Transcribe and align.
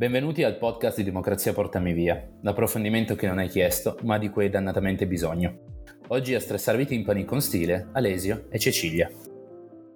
Benvenuti 0.00 0.42
al 0.44 0.56
podcast 0.56 0.96
di 0.96 1.04
Democrazia 1.04 1.52
Portami 1.52 1.92
Via, 1.92 2.26
l'approfondimento 2.40 3.14
che 3.14 3.26
non 3.26 3.36
hai 3.36 3.48
chiesto, 3.48 3.98
ma 4.04 4.16
di 4.16 4.30
cui 4.30 4.44
hai 4.44 4.48
dannatamente 4.48 5.06
bisogno. 5.06 5.58
Oggi 6.08 6.34
a 6.34 6.40
stressarvi 6.40 6.86
timpani 6.86 7.26
con 7.26 7.42
stile, 7.42 7.90
Alesio 7.92 8.46
e 8.48 8.58
Cecilia. 8.58 9.10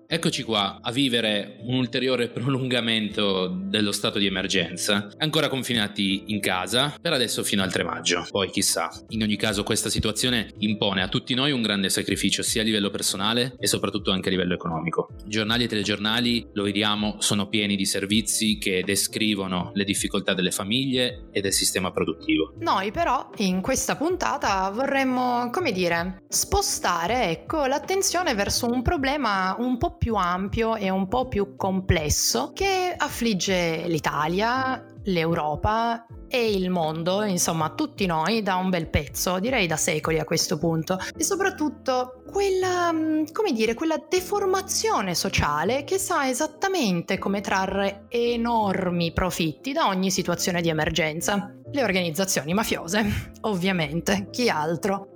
Eccoci 0.06 0.42
qua 0.42 0.80
a 0.82 0.92
vivere 0.92 1.56
un 1.62 1.76
ulteriore 1.76 2.28
prolungamento 2.28 3.48
dello 3.48 3.90
stato 3.90 4.18
di 4.18 4.26
emergenza, 4.26 5.08
ancora 5.16 5.48
confinati 5.48 6.24
in 6.26 6.40
casa, 6.40 6.94
per 7.00 7.12
adesso 7.14 7.42
fino 7.42 7.62
al 7.62 7.72
3 7.72 7.84
maggio, 7.84 8.26
poi 8.30 8.50
chissà. 8.50 8.90
In 9.08 9.22
ogni 9.22 9.36
caso 9.36 9.62
questa 9.62 9.88
situazione 9.88 10.52
impone 10.58 11.02
a 11.02 11.08
tutti 11.08 11.34
noi 11.34 11.52
un 11.52 11.62
grande 11.62 11.88
sacrificio 11.88 12.42
sia 12.42 12.60
a 12.60 12.64
livello 12.64 12.90
personale 12.90 13.56
e 13.58 13.66
soprattutto 13.66 14.10
anche 14.10 14.28
a 14.28 14.30
livello 14.30 14.54
economico. 14.54 15.08
Giornali 15.24 15.64
e 15.64 15.68
telegiornali, 15.68 16.48
lo 16.52 16.64
vediamo, 16.64 17.16
sono 17.20 17.48
pieni 17.48 17.74
di 17.74 17.86
servizi 17.86 18.58
che 18.58 18.82
descrivono 18.84 19.70
le 19.74 19.84
difficoltà 19.84 20.34
delle 20.34 20.50
famiglie 20.50 21.28
e 21.32 21.40
del 21.40 21.52
sistema 21.52 21.90
produttivo. 21.90 22.52
Noi 22.58 22.92
però 22.92 23.30
in 23.38 23.62
questa 23.62 23.96
puntata 23.96 24.68
vorremmo, 24.70 25.48
come 25.50 25.72
dire, 25.72 26.24
spostare 26.28 27.30
ecco, 27.30 27.64
l'attenzione 27.66 28.34
verso 28.34 28.70
un 28.70 28.82
problema 28.82 29.56
un 29.58 29.78
po' 29.78 29.93
più 29.96 30.14
ampio 30.14 30.76
e 30.76 30.90
un 30.90 31.08
po' 31.08 31.28
più 31.28 31.56
complesso 31.56 32.52
che 32.52 32.94
affligge 32.96 33.84
l'Italia, 33.86 34.84
l'Europa 35.04 36.06
e 36.28 36.50
il 36.52 36.70
mondo, 36.70 37.22
insomma 37.22 37.70
tutti 37.70 38.06
noi 38.06 38.42
da 38.42 38.56
un 38.56 38.70
bel 38.70 38.88
pezzo, 38.88 39.38
direi 39.38 39.66
da 39.66 39.76
secoli 39.76 40.18
a 40.18 40.24
questo 40.24 40.58
punto, 40.58 40.98
e 41.16 41.22
soprattutto 41.22 42.22
quella, 42.30 42.92
mm, 42.92 43.26
come 43.30 43.52
dire, 43.52 43.74
quella 43.74 44.02
deformazione 44.08 45.14
sociale 45.14 45.84
che 45.84 45.98
sa 45.98 46.28
esattamente 46.28 47.18
come 47.18 47.40
trarre 47.40 48.06
enormi 48.08 49.12
profitti 49.12 49.72
da 49.72 49.86
ogni 49.86 50.10
situazione 50.10 50.60
di 50.60 50.68
emergenza. 50.68 51.54
Le 51.70 51.82
organizzazioni 51.82 52.52
mafiose, 52.52 53.32
ovviamente, 53.42 54.28
chi 54.30 54.48
altro? 54.48 55.13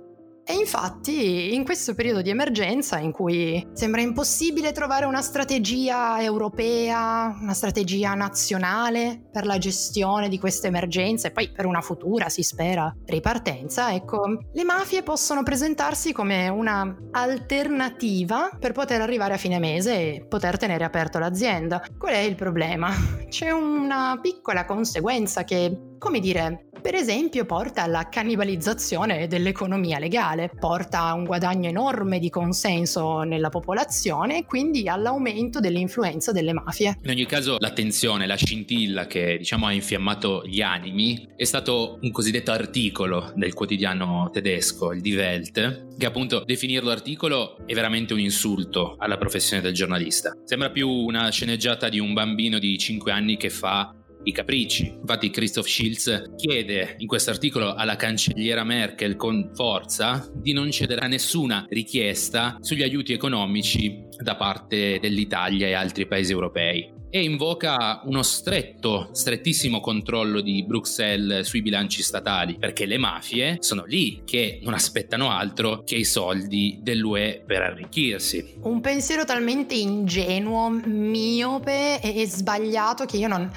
E 0.49 0.55
infatti 0.55 1.53
in 1.53 1.63
questo 1.63 1.93
periodo 1.93 2.23
di 2.23 2.31
emergenza 2.31 2.97
in 2.97 3.11
cui 3.11 3.63
sembra 3.73 4.01
impossibile 4.01 4.71
trovare 4.71 5.05
una 5.05 5.21
strategia 5.21 6.19
europea, 6.23 7.37
una 7.39 7.53
strategia 7.53 8.15
nazionale 8.15 9.27
per 9.31 9.45
la 9.45 9.59
gestione 9.59 10.27
di 10.27 10.39
queste 10.39 10.65
emergenze 10.65 11.27
e 11.27 11.31
poi 11.31 11.51
per 11.51 11.67
una 11.67 11.81
futura, 11.81 12.29
si 12.29 12.41
spera, 12.41 12.91
ripartenza, 13.05 13.93
ecco, 13.93 14.21
le 14.51 14.63
mafie 14.63 15.03
possono 15.03 15.43
presentarsi 15.43 16.13
come 16.13 16.47
una 16.47 16.97
alternativa 17.11 18.49
per 18.59 18.71
poter 18.71 19.01
arrivare 19.01 19.35
a 19.35 19.37
fine 19.37 19.59
mese 19.59 20.15
e 20.15 20.25
poter 20.27 20.57
tenere 20.57 20.83
aperto 20.83 21.19
l'azienda. 21.19 21.83
Qual 21.95 22.13
è 22.13 22.21
il 22.21 22.33
problema? 22.33 22.89
C'è 23.29 23.51
una 23.51 24.17
piccola 24.19 24.65
conseguenza 24.65 25.43
che 25.43 25.88
come 25.99 26.19
dire, 26.19 26.69
per 26.81 26.95
esempio 26.95 27.45
porta 27.45 27.83
alla 27.83 28.07
cannibalizzazione 28.09 29.27
dell'economia 29.27 29.99
legale, 29.99 30.49
porta 30.57 31.01
a 31.01 31.13
un 31.13 31.25
guadagno 31.25 31.67
enorme 31.67 32.19
di 32.19 32.29
consenso 32.29 33.21
nella 33.23 33.49
popolazione 33.49 34.39
e 34.39 34.45
quindi 34.45 34.87
all'aumento 34.87 35.59
dell'influenza 35.59 36.31
delle 36.31 36.53
mafie. 36.53 36.97
In 37.03 37.09
ogni 37.09 37.25
caso 37.25 37.57
l'attenzione, 37.59 38.25
la 38.25 38.35
scintilla 38.35 39.07
che 39.07 39.37
diciamo 39.37 39.67
ha 39.67 39.73
infiammato 39.73 40.41
gli 40.45 40.61
animi 40.61 41.27
è 41.35 41.43
stato 41.43 41.99
un 42.01 42.11
cosiddetto 42.11 42.51
articolo 42.51 43.33
del 43.35 43.53
quotidiano 43.53 44.29
tedesco, 44.31 44.93
il 44.93 45.01
Die 45.01 45.17
Welt, 45.17 45.87
che 45.97 46.05
appunto 46.05 46.43
definirlo 46.45 46.89
articolo 46.89 47.57
è 47.65 47.73
veramente 47.73 48.13
un 48.13 48.21
insulto 48.21 48.95
alla 48.97 49.17
professione 49.17 49.61
del 49.61 49.73
giornalista. 49.73 50.33
Sembra 50.45 50.71
più 50.71 50.89
una 50.89 51.29
sceneggiata 51.29 51.89
di 51.89 51.99
un 51.99 52.13
bambino 52.13 52.57
di 52.57 52.77
5 52.77 53.11
anni 53.11 53.35
che 53.35 53.49
fa 53.49 53.93
i 54.29 54.31
capricci. 54.31 54.97
Infatti 54.99 55.29
Christoph 55.29 55.67
Schilz 55.67 56.31
chiede 56.35 56.95
in 56.97 57.07
questo 57.07 57.29
articolo 57.31 57.73
alla 57.73 57.95
cancelliera 57.95 58.63
Merkel 58.63 59.15
con 59.15 59.51
forza 59.53 60.29
di 60.33 60.53
non 60.53 60.71
cedere 60.71 61.01
a 61.01 61.07
nessuna 61.07 61.65
richiesta 61.69 62.57
sugli 62.61 62.83
aiuti 62.83 63.13
economici 63.13 64.05
da 64.17 64.35
parte 64.35 64.99
dell'Italia 64.99 65.67
e 65.67 65.73
altri 65.73 66.07
paesi 66.07 66.31
europei 66.31 66.97
e 67.09 67.23
invoca 67.23 68.01
uno 68.05 68.21
stretto, 68.21 69.09
strettissimo 69.11 69.79
controllo 69.79 70.41
di 70.41 70.63
Bruxelles 70.63 71.47
sui 71.47 71.61
bilanci 71.61 72.03
statali, 72.03 72.57
perché 72.57 72.85
le 72.85 72.97
mafie 72.97 73.57
sono 73.59 73.83
lì 73.85 74.21
che 74.25 74.59
non 74.61 74.73
aspettano 74.73 75.31
altro 75.31 75.83
che 75.83 75.95
i 75.95 76.05
soldi 76.05 76.79
dell'UE 76.81 77.41
per 77.45 77.61
arricchirsi. 77.61 78.57
Un 78.61 78.79
pensiero 78.81 79.25
talmente 79.25 79.73
ingenuo, 79.73 80.69
miope 80.69 81.99
e, 82.01 82.27
sbagliato 82.27 83.05
che 83.05 83.17
io 83.17 83.27
non, 83.27 83.51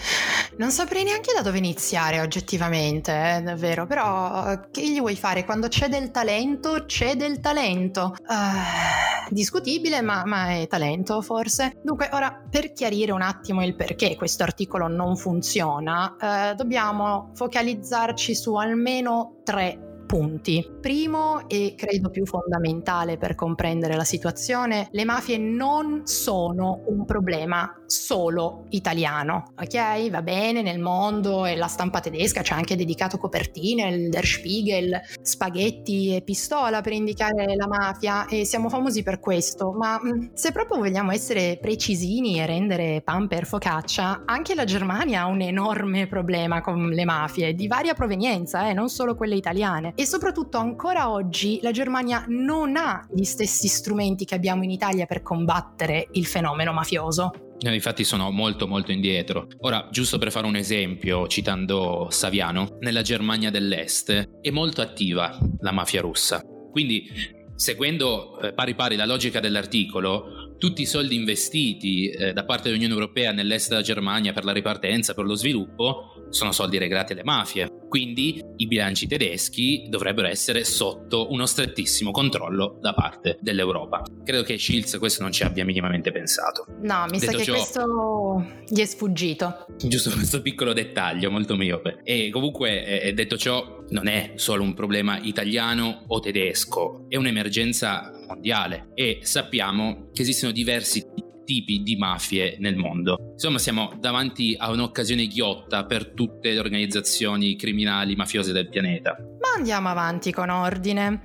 non 0.56 0.70
saprei 0.70 1.04
neanche 1.04 1.32
da 1.34 1.42
dove 1.42 1.58
iniziare 1.58 2.20
oggettivamente, 2.20 3.10
eh, 3.12 3.42
davvero, 3.42 3.86
però 3.86 4.60
che 4.70 4.88
gli 4.90 4.98
vuoi 4.98 5.16
fare? 5.16 5.44
Quando 5.44 5.68
c'è 5.68 5.88
del 5.88 6.10
talento, 6.10 6.84
c'è 6.86 7.16
del 7.16 7.40
talento. 7.40 8.16
Uh, 8.26 9.28
discutibile, 9.28 10.00
ma, 10.00 10.24
ma 10.24 10.52
è 10.52 10.66
talento 10.66 11.20
forse. 11.20 11.76
Dunque, 11.82 12.08
ora 12.12 12.42
per 12.50 12.72
chiarire 12.72 13.12
un 13.12 13.20
attimo 13.22 13.41
attimo 13.42 13.64
il 13.64 13.74
perché 13.74 14.14
questo 14.14 14.44
articolo 14.44 14.86
non 14.86 15.16
funziona, 15.16 16.16
eh, 16.16 16.54
dobbiamo 16.54 17.32
focalizzarci 17.34 18.36
su 18.36 18.54
almeno 18.54 19.40
tre 19.42 19.91
punti. 20.12 20.62
Primo 20.78 21.48
e 21.48 21.72
credo 21.74 22.10
più 22.10 22.26
fondamentale 22.26 23.16
per 23.16 23.34
comprendere 23.34 23.96
la 23.96 24.04
situazione, 24.04 24.88
le 24.90 25.06
mafie 25.06 25.38
non 25.38 26.02
sono 26.04 26.82
un 26.88 27.06
problema 27.06 27.82
solo 27.86 28.66
italiano, 28.70 29.54
ok? 29.58 30.10
Va 30.10 30.20
bene, 30.20 30.60
nel 30.60 30.80
mondo 30.80 31.46
e 31.46 31.56
la 31.56 31.66
stampa 31.66 32.00
tedesca 32.00 32.42
ci 32.42 32.52
ha 32.52 32.56
anche 32.56 32.76
dedicato 32.76 33.16
copertine, 33.16 33.88
il 33.88 34.10
Der 34.10 34.26
Spiegel, 34.26 35.00
spaghetti 35.22 36.14
e 36.14 36.20
pistola 36.20 36.82
per 36.82 36.92
indicare 36.92 37.56
la 37.56 37.66
mafia 37.66 38.26
e 38.26 38.44
siamo 38.44 38.68
famosi 38.68 39.02
per 39.02 39.18
questo, 39.18 39.72
ma 39.72 39.98
mm, 39.98 40.34
se 40.34 40.52
proprio 40.52 40.76
vogliamo 40.76 41.10
essere 41.10 41.56
precisini 41.58 42.38
e 42.38 42.44
rendere 42.44 43.00
pan 43.02 43.28
per 43.28 43.46
focaccia, 43.46 44.24
anche 44.26 44.54
la 44.54 44.64
Germania 44.64 45.22
ha 45.22 45.26
un 45.26 45.40
enorme 45.40 46.06
problema 46.06 46.60
con 46.60 46.90
le 46.90 47.04
mafie 47.06 47.54
di 47.54 47.66
varia 47.66 47.94
provenienza, 47.94 48.68
eh, 48.68 48.74
non 48.74 48.90
solo 48.90 49.14
quelle 49.14 49.36
italiane 49.36 49.94
e 50.02 50.06
soprattutto 50.06 50.58
ancora 50.58 51.10
oggi 51.10 51.60
la 51.62 51.70
Germania 51.70 52.24
non 52.26 52.76
ha 52.76 53.06
gli 53.14 53.22
stessi 53.22 53.68
strumenti 53.68 54.24
che 54.24 54.34
abbiamo 54.34 54.64
in 54.64 54.70
Italia 54.70 55.06
per 55.06 55.22
combattere 55.22 56.08
il 56.12 56.26
fenomeno 56.26 56.72
mafioso. 56.72 57.30
Infatti 57.60 58.02
sono 58.02 58.32
molto 58.32 58.66
molto 58.66 58.90
indietro. 58.90 59.46
Ora, 59.60 59.86
giusto 59.92 60.18
per 60.18 60.32
fare 60.32 60.46
un 60.48 60.56
esempio, 60.56 61.28
citando 61.28 62.08
Saviano, 62.10 62.78
nella 62.80 63.02
Germania 63.02 63.52
dell'Est 63.52 64.40
è 64.40 64.50
molto 64.50 64.80
attiva 64.80 65.38
la 65.60 65.70
mafia 65.70 66.00
russa. 66.00 66.42
Quindi, 66.72 67.08
seguendo 67.54 68.40
eh, 68.40 68.52
pari 68.52 68.74
pari 68.74 68.96
la 68.96 69.06
logica 69.06 69.38
dell'articolo, 69.38 70.56
tutti 70.58 70.82
i 70.82 70.86
soldi 70.86 71.14
investiti 71.14 72.08
eh, 72.08 72.32
da 72.32 72.44
parte 72.44 72.68
dell'Unione 72.68 72.94
Europea 72.94 73.30
nell'est 73.30 73.68
della 73.68 73.82
Germania 73.82 74.32
per 74.32 74.44
la 74.44 74.52
ripartenza, 74.52 75.14
per 75.14 75.26
lo 75.26 75.34
sviluppo, 75.34 76.21
sono 76.32 76.50
soldi 76.52 76.78
regalati 76.78 77.12
alle 77.12 77.24
mafie. 77.24 77.70
Quindi 77.88 78.42
i 78.56 78.66
bilanci 78.66 79.06
tedeschi 79.06 79.84
dovrebbero 79.88 80.26
essere 80.26 80.64
sotto 80.64 81.30
uno 81.30 81.44
strettissimo 81.44 82.10
controllo 82.10 82.78
da 82.80 82.94
parte 82.94 83.38
dell'Europa. 83.40 84.02
Credo 84.24 84.42
che 84.42 84.58
Shields 84.58 84.96
questo 84.98 85.22
non 85.22 85.30
ci 85.30 85.42
abbia 85.42 85.64
minimamente 85.64 86.10
pensato. 86.10 86.64
No, 86.80 87.04
mi 87.10 87.18
Detto 87.18 87.32
sa 87.32 87.36
che 87.36 87.44
ciò, 87.44 87.52
questo 87.52 88.46
gli 88.66 88.80
è 88.80 88.86
sfuggito. 88.86 89.66
Giusto 89.76 90.10
questo 90.10 90.40
piccolo 90.40 90.72
dettaglio 90.72 91.30
molto 91.30 91.54
miope. 91.54 92.00
E 92.02 92.30
comunque, 92.30 93.02
eh, 93.02 93.12
detto 93.12 93.36
ciò, 93.36 93.84
non 93.90 94.08
è 94.08 94.32
solo 94.36 94.62
un 94.62 94.72
problema 94.72 95.18
italiano 95.20 96.04
o 96.06 96.18
tedesco, 96.18 97.04
è 97.08 97.16
un'emergenza 97.16 98.10
mondiale 98.26 98.88
e 98.94 99.18
sappiamo 99.22 100.08
che 100.14 100.22
esistono 100.22 100.52
diversi 100.52 101.04
tipi 101.44 101.82
di 101.82 101.96
mafie 101.96 102.56
nel 102.58 102.76
mondo. 102.76 103.31
Insomma, 103.42 103.58
siamo 103.58 103.92
davanti 103.98 104.54
a 104.56 104.70
un'occasione 104.70 105.26
ghiotta 105.26 105.84
per 105.84 106.12
tutte 106.12 106.52
le 106.52 106.60
organizzazioni 106.60 107.56
criminali 107.56 108.14
mafiose 108.14 108.52
del 108.52 108.68
pianeta. 108.68 109.16
Ma 109.18 109.48
andiamo 109.56 109.88
avanti 109.88 110.30
con 110.32 110.48
ordine. 110.48 111.22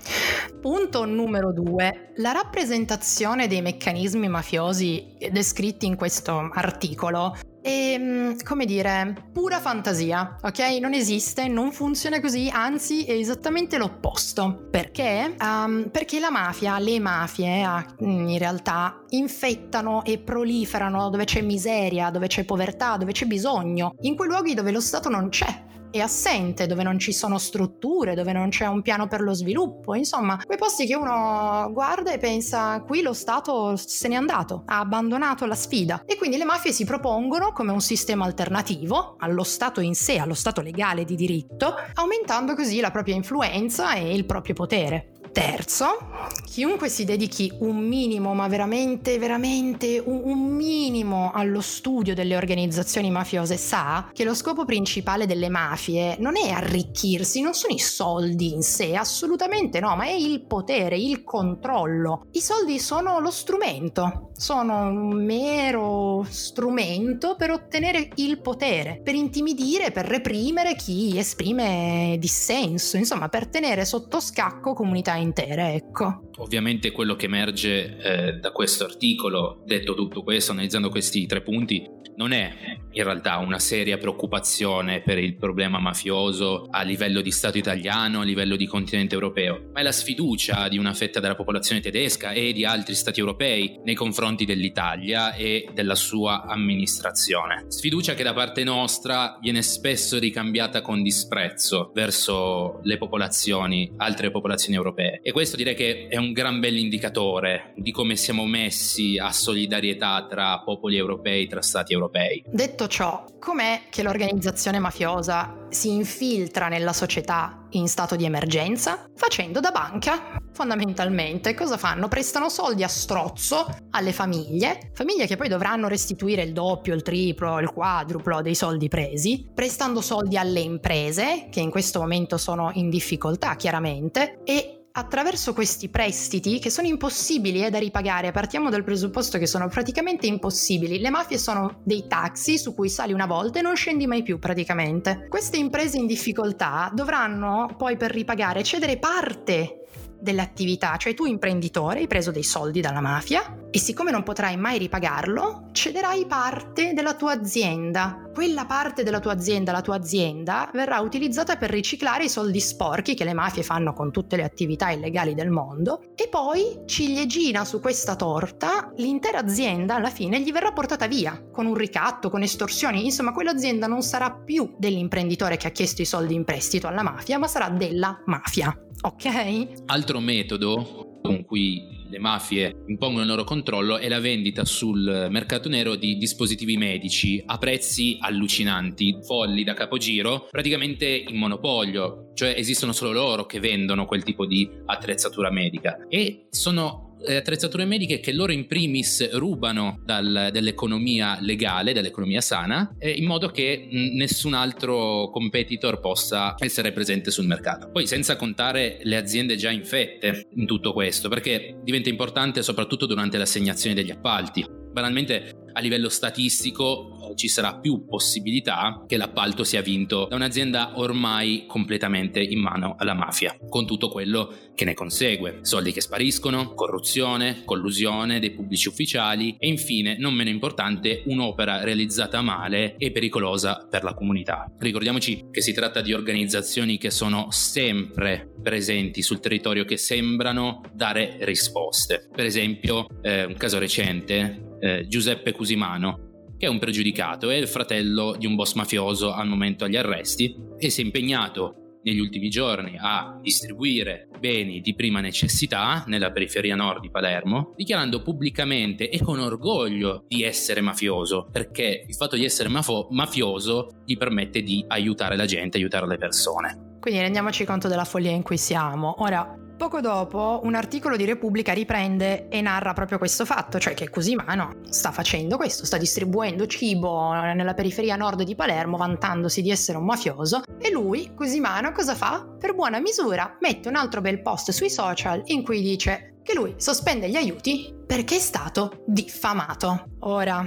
Punto 0.60 1.06
numero 1.06 1.54
due. 1.54 2.14
La 2.16 2.32
rappresentazione 2.32 3.48
dei 3.48 3.62
meccanismi 3.62 4.28
mafiosi 4.30 5.16
descritti 5.30 5.86
in 5.86 5.96
questo 5.96 6.50
articolo 6.52 7.36
è, 7.68 7.98
mm, 8.00 8.38
come 8.46 8.66
dire, 8.66 9.14
pura 9.34 9.60
fantasia, 9.60 10.38
ok? 10.42 10.60
Non 10.80 10.94
esiste, 10.94 11.50
non 11.50 11.74
funziona 11.74 12.22
così, 12.22 12.50
anzi 12.52 13.04
è 13.04 13.12
esattamente 13.12 13.78
l'opposto. 13.78 14.68
Perché? 14.72 15.36
Um, 15.40 15.90
perché 15.92 16.20
la 16.20 16.32
mafia, 16.32 16.80
le 16.80 17.00
mafie, 17.00 17.68
mm, 18.02 18.30
in 18.30 18.38
realtà 18.38 19.04
infettano 19.10 20.04
e 20.06 20.18
proliferano 20.18 21.10
dove 21.10 21.26
c'è 21.26 21.42
miseria, 21.42 22.07
dove 22.10 22.28
c'è 22.28 22.44
povertà, 22.46 22.98
dove 22.98 23.12
c'è 23.12 23.26
bisogno, 23.26 23.96
in 24.02 24.16
quei 24.16 24.30
luoghi 24.30 24.54
dove 24.54 24.72
lo 24.72 24.82
Stato 24.82 25.10
non 25.10 25.30
c'è 25.30 25.66
è 25.90 26.00
assente, 26.00 26.68
dove 26.68 26.84
non 26.84 27.00
ci 27.00 27.14
sono 27.14 27.38
strutture, 27.38 28.16
dove 28.16 28.34
non 28.34 28.50
c'è 28.50 28.66
un 28.66 28.82
piano 28.82 29.08
per 29.08 29.22
lo 29.22 29.34
sviluppo, 29.34 29.96
insomma, 29.96 30.40
quei 30.44 30.58
posti 30.58 30.86
che 30.86 30.96
uno 30.96 31.70
guarda 31.72 32.12
e 32.12 32.18
pensa 32.18 32.82
qui 32.82 33.02
lo 33.02 33.14
Stato 33.14 33.76
se 33.76 34.08
n'è 34.08 34.16
andato, 34.16 34.64
ha 34.66 34.80
abbandonato 34.80 35.46
la 35.46 35.56
sfida 35.56 36.04
e 36.06 36.18
quindi 36.18 36.38
le 36.38 36.46
mafie 36.46 36.72
si 36.72 36.86
propongono 36.86 37.52
come 37.52 37.72
un 37.72 37.82
sistema 37.82 38.26
alternativo 38.26 39.16
allo 39.20 39.44
Stato 39.44 39.82
in 39.82 39.96
sé, 39.96 40.18
allo 40.18 40.34
Stato 40.34 40.62
legale 40.62 41.06
di 41.06 41.16
diritto, 41.16 41.74
aumentando 41.94 42.56
così 42.56 42.80
la 42.80 42.92
propria 42.92 43.16
influenza 43.16 43.94
e 43.94 44.14
il 44.14 44.26
proprio 44.26 44.54
potere. 44.54 45.12
Terzo, 45.38 46.00
chiunque 46.46 46.90
si 46.90 47.06
dedichi 47.06 47.54
un 47.60 47.78
minimo, 47.78 48.34
ma 48.34 48.48
veramente, 48.48 49.20
veramente 49.20 50.02
un, 50.04 50.22
un, 50.24 50.56
minimo 50.56 51.30
allo 51.32 51.62
studio 51.62 52.16
delle 52.16 52.36
organizzazioni 52.36 53.12
mafiose 53.12 53.56
sa 53.56 54.10
che 54.14 54.24
lo 54.24 54.34
scopo 54.34 54.66
principale 54.66 55.28
delle 55.28 55.50
mafie 55.50 56.16
non 56.18 56.38
è 56.38 56.50
arricchirsi, 56.50 57.42
non 57.42 57.54
sono 57.54 57.76
i 57.76 57.80
soldi 57.80 58.52
in 58.52 58.64
sé, 58.64 58.96
assolutamente 58.96 59.80
no, 59.80 59.96
ma 59.96 60.06
è 60.06 60.14
il 60.14 60.42
potere, 60.42 60.98
il 60.98 61.24
controllo. 61.24 62.26
I 62.32 62.42
soldi 62.42 62.80
sono 62.80 63.20
lo 63.20 63.30
strumento, 63.30 64.27
sono 64.38 64.88
un 64.88 65.26
mero 65.26 66.24
strumento 66.30 67.36
per 67.36 67.50
ottenere 67.50 68.10
il 68.16 68.40
potere, 68.40 69.02
per 69.04 69.16
intimidire, 69.16 69.92
per 69.92 70.06
reprimere 70.06 70.76
chi 70.76 71.18
esprime 71.18 72.18
dissenso, 72.20 72.98
insomma, 72.98 73.30
per 73.30 73.48
tenere 73.48 73.84
sotto 73.84 74.20
scacco 74.20 74.74
comunità 74.74 75.16
intere, 75.16 75.74
ecco. 75.74 76.30
Ovviamente 76.38 76.92
quello 76.92 77.16
che 77.16 77.26
emerge 77.26 77.98
eh, 77.98 78.34
da 78.34 78.52
questo 78.52 78.86
articolo, 78.86 79.64
detto 79.66 79.96
tutto 79.96 80.22
questo, 80.22 80.52
analizzando 80.52 80.90
questi 80.90 81.26
tre 81.26 81.42
punti, 81.42 81.96
non 82.18 82.32
è 82.32 82.78
in 82.92 83.04
realtà 83.04 83.38
una 83.38 83.60
seria 83.60 83.98
preoccupazione 83.98 85.02
per 85.02 85.20
il 85.20 85.36
problema 85.36 85.80
mafioso 85.80 86.68
a 86.70 86.82
livello 86.82 87.22
di 87.22 87.32
Stato 87.32 87.58
italiano, 87.58 88.22
a 88.22 88.24
livello 88.24 88.56
di 88.56 88.66
continente 88.66 89.14
europeo, 89.14 89.70
ma 89.72 89.82
è 89.82 89.84
la 89.84 89.92
sfiducia 89.92 90.68
di 90.68 90.78
una 90.80 90.94
fetta 90.94 91.20
della 91.20 91.36
popolazione 91.36 91.80
tedesca 91.80 92.32
e 92.32 92.54
di 92.54 92.66
altri 92.66 92.96
Stati 92.96 93.20
europei 93.20 93.80
nei 93.84 93.94
confronti 93.94 94.27
dell'Italia 94.36 95.34
e 95.34 95.70
della 95.74 95.96
sua 95.96 96.44
amministrazione. 96.46 97.66
Sfiducia 97.68 98.14
che 98.14 98.24
da 98.24 98.34
parte 98.34 98.64
nostra 98.64 99.38
viene 99.42 99.62
spesso 99.62 100.20
ricambiata 100.20 100.82
con 100.82 101.02
disprezzo 101.02 101.92
verso 101.94 102.80
le 102.84 102.98
popolazioni, 102.98 103.92
altre 103.98 104.32
popolazioni 104.32 104.76
europee. 104.76 105.20
E 105.24 105.32
questo 105.32 105.56
direi 105.56 105.76
che 105.76 106.08
è 106.08 106.18
un 106.18 106.32
gran 106.32 106.60
bel 106.60 106.78
indicatore 106.78 107.74
di 107.76 107.92
come 107.92 108.16
siamo 108.16 108.46
messi 108.46 109.18
a 109.18 109.32
solidarietà 109.32 110.26
tra 110.30 110.60
popoli 110.60 110.98
europei, 110.98 111.48
tra 111.48 111.62
Stati 111.62 111.94
europei. 111.94 112.44
Detto 112.48 112.88
ciò, 112.88 113.26
com'è 113.40 113.84
che 113.90 114.04
l'organizzazione 114.04 114.80
mafiosa 114.80 115.68
si 115.70 115.92
infiltra 115.92 116.68
nella 116.68 116.94
società 116.94 117.68
in 117.72 117.88
stato 117.88 118.16
di 118.16 118.26
emergenza? 118.26 119.10
Facendo 119.16 119.60
da 119.60 119.72
banca. 119.72 120.37
Fondamentalmente 120.58 121.54
cosa 121.54 121.78
fanno? 121.78 122.08
Prestano 122.08 122.50
soldi 122.50 122.82
a 122.82 122.88
strozzo 122.88 123.68
alle 123.92 124.12
famiglie, 124.12 124.90
famiglie 124.96 125.28
che 125.28 125.36
poi 125.36 125.50
dovranno 125.50 125.88
restituire 125.88 126.42
il 126.42 126.52
doppio, 126.52 126.96
il 126.96 127.04
triplo, 127.04 127.60
il 127.60 127.70
quadruplo 127.70 128.42
dei 128.42 128.56
soldi 128.56 128.88
presi, 128.88 129.48
prestando 129.54 130.02
soldi 130.02 130.36
alle 130.36 130.62
imprese, 130.62 131.50
che 131.52 131.60
in 131.60 131.70
questo 131.70 132.00
momento 132.00 132.40
sono 132.40 132.72
in 132.74 132.90
difficoltà 132.90 133.56
chiaramente, 133.56 134.40
e 134.44 134.86
attraverso 134.94 135.54
questi 135.54 135.90
prestiti 135.90 136.58
che 136.58 136.72
sono 136.72 136.88
impossibili 136.88 137.64
eh, 137.64 137.70
da 137.70 137.78
ripagare, 137.78 138.32
partiamo 138.32 138.72
dal 138.72 138.84
presupposto 138.84 139.38
che 139.38 139.46
sono 139.46 139.68
praticamente 139.68 140.26
impossibili, 140.26 140.98
le 140.98 141.12
mafie 141.12 141.38
sono 141.38 141.82
dei 141.84 142.08
taxi 142.08 142.58
su 142.58 142.74
cui 142.74 142.90
sali 142.90 143.14
una 143.14 143.28
volta 143.28 143.60
e 143.60 143.62
non 143.62 143.76
scendi 143.76 144.08
mai 144.08 144.24
più 144.24 144.40
praticamente. 144.40 145.28
Queste 145.30 145.58
imprese 145.58 145.98
in 145.98 146.08
difficoltà 146.08 146.90
dovranno 146.96 147.76
poi 147.78 147.96
per 147.96 148.10
ripagare 148.10 148.64
cedere 148.64 148.98
parte 148.98 149.84
dell'attività, 150.20 150.98
cioè 150.98 151.14
tu 151.14 151.26
imprenditore 151.26 152.00
hai 152.00 152.08
preso 152.08 152.32
dei 152.32 152.44
soldi 152.44 152.82
dalla 152.82 153.02
mafia 153.02 153.67
e 153.78 153.80
siccome 153.80 154.10
non 154.10 154.24
potrai 154.24 154.58
mai 154.58 154.80
ripagarlo, 154.80 155.70
cederai 155.72 156.26
parte 156.26 156.94
della 156.96 157.14
tua 157.14 157.34
azienda. 157.34 158.28
Quella 158.34 158.66
parte 158.66 159.04
della 159.04 159.20
tua 159.20 159.34
azienda, 159.34 159.72
la 159.72 159.84
tua 159.84 159.98
azienda, 159.98 160.68
verrà 160.74 161.00
utilizzata 161.00 161.58
per 161.58 161.70
riciclare 161.70 162.24
i 162.24 162.30
soldi 162.30 162.60
sporchi 162.60 163.14
che 163.14 163.24
le 163.24 163.36
mafie 163.36 163.62
fanno 163.62 163.94
con 163.94 164.12
tutte 164.12 164.36
le 164.36 164.44
attività 164.44 164.90
illegali 164.90 165.36
del 165.36 165.52
mondo 165.52 166.02
e 166.16 166.28
poi 166.28 166.86
ciliegina 166.88 167.66
su 167.66 167.80
questa 167.80 168.16
torta 168.16 168.92
l'intera 168.96 169.38
azienda 169.38 169.94
alla 169.94 170.10
fine 170.10 170.42
gli 170.42 170.52
verrà 170.52 170.72
portata 170.72 171.06
via 171.06 171.40
con 171.52 171.68
un 171.68 171.76
ricatto, 171.76 172.32
con 172.32 172.42
estorsioni, 172.42 173.06
insomma 173.06 173.32
quell'azienda 173.32 173.86
non 173.86 174.02
sarà 174.02 174.32
più 174.32 174.74
dell'imprenditore 174.80 175.56
che 175.58 175.68
ha 175.68 175.72
chiesto 175.72 176.02
i 176.02 176.06
soldi 176.06 176.34
in 176.34 176.46
prestito 176.46 176.88
alla 176.88 177.04
mafia, 177.04 177.38
ma 177.38 177.46
sarà 177.46 177.70
della 177.70 178.24
mafia. 178.26 178.76
Ok? 179.02 179.84
Altro 179.86 180.20
metodo 180.20 181.20
con 181.22 181.46
cui 181.46 181.97
le 182.10 182.20
mafie 182.20 182.84
impongono 182.88 183.24
il 183.24 183.30
loro 183.30 183.44
controllo 183.44 183.98
è 183.98 184.08
la 184.08 184.20
vendita 184.20 184.66
sul 184.66 185.28
mercato 185.30 185.70
nero 185.70 185.96
di 185.96 186.18
dispositivi 186.18 186.78
medici 186.78 187.42
a 187.46 187.58
prezzi 187.58 188.18
allucinanti, 188.20 189.20
folli 189.24 189.64
da 189.64 189.74
capogiro, 189.74 190.48
praticamente 190.50 191.06
in 191.06 191.38
monopolio, 191.38 192.32
cioè 192.34 192.54
esistono 192.58 192.92
solo 192.92 193.12
loro 193.12 193.46
che 193.46 193.60
vendono 193.60 194.06
quel 194.06 194.24
tipo 194.24 194.46
di 194.46 194.70
attrezzatura 194.86 195.52
medica. 195.52 196.06
E 196.08 196.48
sono 196.50 197.07
attrezzature 197.26 197.86
mediche 197.86 198.20
che 198.20 198.32
loro 198.32 198.52
in 198.52 198.68
primis 198.68 199.32
rubano 199.34 200.00
dal, 200.04 200.50
dall'economia 200.52 201.38
legale, 201.42 201.94
dall'economia 201.94 202.42
sana, 202.42 202.96
eh, 203.00 203.12
in 203.12 203.26
modo 203.26 203.50
che 203.50 203.88
mh, 203.90 204.16
nessun 204.16 204.54
altro 204.54 205.30
competitor 205.32 206.00
possa 206.00 206.56
essere 206.60 206.92
presente 206.92 207.32
sul 207.32 207.46
mercato. 207.46 207.90
Poi 207.92 208.08
senza 208.08 208.36
contare 208.36 209.00
le 209.04 209.18
aziende 209.18 209.56
già 209.56 209.72
infette 209.72 210.48
in 210.56 210.66
tutto 210.66 210.94
questo, 210.94 211.30
perché 211.30 211.78
diventa 211.84 212.10
importante 212.10 212.62
soprattutto 212.62 213.06
durante 213.06 213.38
l'assegnazione 213.38 213.96
degli 213.96 214.12
appalti. 214.12 214.66
Banalmente 214.92 215.52
a 215.74 215.80
livello 215.80 216.10
statistico 216.10 217.17
ci 217.38 217.48
sarà 217.48 217.78
più 217.78 218.06
possibilità 218.06 219.04
che 219.08 219.16
l'appalto 219.16 219.64
sia 219.64 219.82
vinto 219.82 220.26
da 220.28 220.36
un'azienda 220.36 221.00
ormai 221.00 221.66
completamente 221.68 222.42
in 222.42 222.60
mano 222.60 222.96
alla 222.98 223.14
mafia, 223.14 223.56
con 223.70 223.86
tutto 223.86 224.10
quello 224.10 224.52
che 224.74 224.86
ne 224.86 224.96
consegue. 224.96 225.60
Soldi 225.62 225.92
che 225.92 226.02
spariscono, 226.02 226.74
corruzione, 226.74 227.62
collusione 227.64 228.40
dei 228.40 228.52
pubblici 228.52 228.88
ufficiali 228.88 229.56
e 229.60 229.68
infine, 229.68 230.18
non 230.18 230.34
meno 230.34 230.50
importante, 230.50 231.22
un'opera 231.26 231.84
realizzata 231.84 232.42
male 232.42 232.96
e 232.98 233.12
pericolosa 233.12 233.88
per 233.90 234.04
la 234.04 234.16
comunità. 234.16 234.72
Ricordiamoci 234.80 235.48
che 235.52 235.62
si 235.62 235.74
tratta 235.74 236.02
di 236.02 236.14
organizzazioni 236.14 236.98
che 236.98 237.12
sono 237.12 237.52
sempre 237.52 238.54
presenti 238.62 239.22
sul 239.22 239.40
territorio 239.40 239.86
che 239.86 239.98
sembrano 239.98 240.82
dare 240.92 241.38
risposte. 241.42 242.28
Per 242.34 242.46
esempio, 242.46 243.06
eh, 243.22 243.46
un 243.46 243.56
caso 243.56 243.78
recente, 243.78 244.76
eh, 244.80 245.08
Giuseppe 245.08 245.52
Cusimano, 245.52 246.27
che 246.58 246.66
è 246.66 246.70
un 246.70 246.80
pregiudicato, 246.80 247.50
è 247.50 247.56
il 247.56 247.68
fratello 247.68 248.36
di 248.38 248.46
un 248.46 248.56
boss 248.56 248.74
mafioso 248.74 249.32
al 249.32 249.48
momento 249.48 249.86
agli 249.86 249.96
arresti 249.96 250.56
e 250.78 250.90
si 250.90 251.02
è 251.02 251.04
impegnato 251.06 252.00
negli 252.04 252.20
ultimi 252.20 252.50
giorni 252.50 252.96
a 252.98 253.38
distribuire 253.42 254.30
beni 254.40 254.80
di 254.80 254.96
prima 254.96 255.20
necessità 255.20 256.04
nella 256.08 256.32
periferia 256.32 256.76
nord 256.76 257.02
di 257.02 257.12
Palermo, 257.12 257.74
dichiarando 257.76 258.22
pubblicamente 258.22 259.10
e 259.10 259.22
con 259.22 259.40
orgoglio 259.40 260.24
di 260.28 260.44
essere 260.44 260.80
mafioso, 260.80 261.50
perché 261.52 262.06
il 262.08 262.16
fatto 262.16 262.38
di 262.38 262.46
essere 262.46 262.70
mafo- 262.70 263.08
mafioso 263.12 264.04
gli 264.06 264.16
permette 264.16 264.62
di 264.62 264.84
aiutare 264.88 265.36
la 265.36 265.46
gente, 265.46 265.78
aiutare 265.78 266.08
le 266.08 266.18
persone. 266.18 266.96
Quindi 267.00 267.20
rendiamoci 267.20 267.66
conto 267.66 267.88
della 267.88 268.06
follia 268.06 268.32
in 268.32 268.42
cui 268.42 268.58
siamo. 268.58 269.16
Ora, 269.20 269.67
Poco 269.78 270.02
dopo 270.02 270.62
un 270.64 270.74
articolo 270.74 271.16
di 271.16 271.24
Repubblica 271.24 271.72
riprende 271.72 272.48
e 272.48 272.62
narra 272.62 272.94
proprio 272.94 273.20
questo 273.20 273.46
fatto, 273.46 273.78
cioè 273.78 273.94
che 273.94 274.10
Cusimano 274.10 274.80
sta 274.90 275.12
facendo 275.12 275.56
questo, 275.56 275.86
sta 275.86 275.98
distribuendo 275.98 276.66
cibo 276.66 277.32
nella 277.32 277.76
periferia 277.76 278.16
nord 278.16 278.42
di 278.42 278.56
Palermo 278.56 278.98
vantandosi 278.98 279.62
di 279.62 279.70
essere 279.70 280.00
un 280.00 280.06
mafioso 280.06 280.64
e 280.80 280.90
lui, 280.90 281.32
Cusimano, 281.36 281.92
cosa 281.92 282.16
fa? 282.16 282.44
Per 282.60 282.74
buona 282.74 283.00
misura 283.00 283.56
mette 283.60 283.88
un 283.88 283.96
altro 283.98 284.20
bel 284.20 284.42
post 284.42 284.72
sui 284.72 284.90
social 284.90 285.44
in 285.46 285.64
cui 285.64 285.84
dice 285.84 286.38
che 286.42 286.56
lui 286.56 286.74
sospende 286.78 287.30
gli 287.30 287.36
aiuti 287.36 287.94
perché 288.08 288.38
è 288.38 288.40
stato 288.40 289.04
diffamato. 289.06 290.06
Ora, 290.22 290.66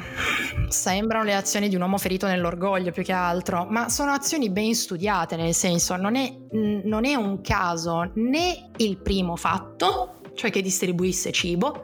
sembrano 0.68 1.24
le 1.24 1.34
azioni 1.34 1.70
di 1.70 1.74
un 1.74 1.80
uomo 1.80 1.96
ferito 1.96 2.26
nell'orgoglio 2.26 2.92
più 2.92 3.02
che 3.02 3.12
altro, 3.12 3.66
ma 3.68 3.88
sono 3.88 4.12
azioni 4.12 4.50
ben 4.50 4.74
studiate, 4.74 5.36
nel 5.36 5.54
senso 5.54 5.96
non 5.96 6.16
è, 6.16 6.32
non 6.52 7.04
è 7.04 7.14
un 7.14 7.40
caso 7.40 8.10
né 8.14 8.70
il 8.76 8.98
primo 8.98 9.36
fatto, 9.36 10.20
cioè 10.34 10.50
che 10.50 10.62
distribuisse 10.62 11.32
cibo, 11.32 11.82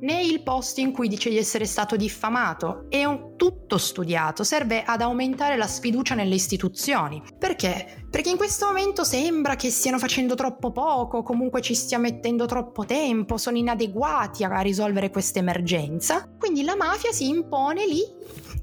né 0.00 0.22
il 0.22 0.42
posto 0.42 0.80
in 0.80 0.92
cui 0.92 1.08
dice 1.08 1.30
di 1.30 1.38
essere 1.38 1.64
stato 1.64 1.96
diffamato. 1.96 2.86
È 2.88 3.04
un 3.04 3.36
tutto 3.36 3.78
studiato, 3.78 4.44
serve 4.44 4.82
ad 4.82 5.00
aumentare 5.00 5.56
la 5.56 5.66
sfiducia 5.66 6.14
nelle 6.14 6.34
istituzioni. 6.34 7.22
Perché? 7.38 8.06
Perché 8.10 8.30
in 8.30 8.36
questo 8.36 8.66
momento 8.66 9.04
sembra 9.04 9.56
che 9.56 9.70
stiano 9.70 9.98
facendo 9.98 10.34
troppo 10.34 10.70
poco, 10.70 11.22
comunque 11.22 11.60
ci 11.60 11.74
stia 11.74 11.98
mettendo 11.98 12.46
troppo 12.46 12.84
tempo, 12.84 13.36
sono 13.36 13.56
inadeguati 13.56 14.44
a 14.44 14.60
risolvere 14.60 15.10
questa 15.10 15.40
emergenza. 15.40 16.28
Quindi 16.38 16.62
la 16.62 16.76
mafia 16.76 17.12
si 17.12 17.28
impone 17.28 17.86
lì 17.86 18.02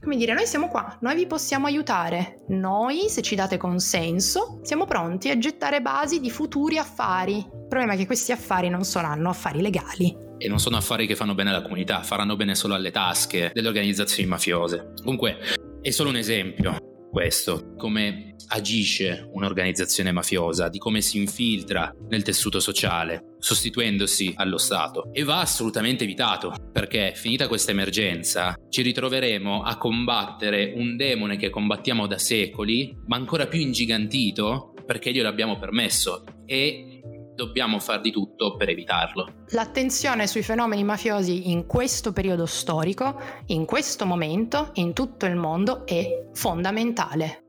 come 0.06 0.18
dire, 0.18 0.34
noi 0.34 0.46
siamo 0.46 0.68
qua, 0.68 0.96
noi 1.02 1.16
vi 1.16 1.26
possiamo 1.26 1.66
aiutare. 1.66 2.44
Noi, 2.50 3.10
se 3.10 3.24
ci 3.24 3.34
date 3.34 3.58
consenso, 3.58 4.60
siamo 4.62 4.86
pronti 4.86 5.32
a 5.32 5.38
gettare 5.40 5.82
basi 5.82 6.20
di 6.20 6.30
futuri 6.30 6.78
affari. 6.78 7.38
Il 7.38 7.66
problema 7.68 7.94
è 7.94 7.98
che 7.98 8.06
questi 8.06 8.32
affari 8.32 8.70
non 8.70 8.84
saranno 8.84 9.30
affari 9.30 9.62
legali. 9.62 10.16
E 10.38 10.48
non 10.48 10.60
sono 10.60 10.78
affari 10.78 11.08
che 11.08 11.16
fanno 11.16 11.34
bene 11.34 11.50
alla 11.50 11.64
comunità, 11.64 12.04
faranno 12.04 12.36
bene 12.36 12.54
solo 12.54 12.76
alle 12.76 12.92
tasche 12.92 13.50
delle 13.52 13.68
organizzazioni 13.68 14.30
mafiose. 14.30 14.92
Comunque, 15.02 15.40
è 15.82 15.90
solo 15.90 16.10
un 16.10 16.18
esempio 16.18 16.78
questo, 17.16 17.76
come 17.78 18.36
agisce 18.48 19.30
un'organizzazione 19.32 20.12
mafiosa, 20.12 20.68
di 20.68 20.80
come 20.80 21.00
si 21.00 21.18
infiltra 21.18 21.90
nel 22.10 22.24
tessuto 22.24 22.60
sociale, 22.60 23.36
sostituendosi 23.40 24.34
allo 24.36 24.58
Stato. 24.58 25.14
E 25.14 25.24
va 25.24 25.40
assolutamente 25.40 26.04
evitato, 26.04 26.54
perché 26.74 27.14
finita 27.16 27.48
questa 27.48 27.72
emergenza 27.72 28.54
ci 28.68 28.82
ritroveremo 28.82 29.64
a 29.64 29.78
combattere 29.78 30.74
un 30.76 30.98
demone 30.98 31.38
che 31.38 31.50
combattiamo 31.50 32.06
da 32.06 32.18
secoli, 32.18 32.94
ma 33.06 33.16
ancora 33.16 33.48
più 33.48 33.62
ingigantito 33.62 34.74
perché 34.86 35.14
glielo 35.14 35.30
abbiamo 35.30 35.58
permesso. 35.58 36.26
E 36.46 36.95
dobbiamo 37.36 37.80
far 37.80 38.02
di 38.02 38.12
tutto 38.12 38.56
per 38.56 38.70
evitarlo. 38.70 39.44
L'attenzione 39.50 40.26
sui 40.26 40.42
fenomeni 40.42 40.84
mafiosi 40.84 41.52
in 41.52 41.66
questo 41.68 42.14
periodo 42.14 42.46
storico, 42.46 43.20
in 43.48 43.66
questo 43.66 44.06
momento, 44.06 44.72
in 44.76 44.94
tutto 44.94 45.26
il 45.26 45.36
mondo 45.36 45.86
è 45.86 46.30
fondamentale. 46.34 47.42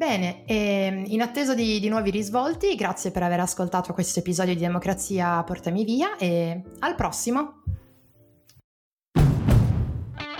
Bene, 0.00 0.44
in 0.46 1.20
attesa 1.20 1.54
di, 1.54 1.78
di, 1.78 1.88
nuovi 1.90 2.10
risvolti, 2.10 2.74
grazie 2.74 3.10
per 3.10 3.22
aver 3.22 3.40
ascoltato 3.40 3.92
questo 3.92 4.20
episodio 4.20 4.54
di 4.54 4.60
Democrazia 4.60 5.42
Portami 5.42 5.84
Via 5.84 6.16
e 6.16 6.62
al 6.78 6.94
prossimo! 6.94 7.59